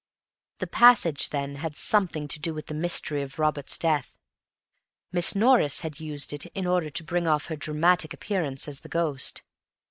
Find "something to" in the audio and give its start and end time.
1.77-2.39